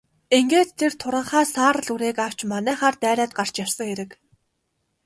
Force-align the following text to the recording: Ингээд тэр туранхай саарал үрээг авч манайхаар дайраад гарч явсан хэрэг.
Ингээд 0.37 0.69
тэр 0.79 0.93
туранхай 1.01 1.45
саарал 1.55 1.87
үрээг 1.93 2.17
авч 2.25 2.39
манайхаар 2.51 2.95
дайраад 3.03 3.31
гарч 3.39 3.53
явсан 3.63 3.85
хэрэг. 3.89 4.11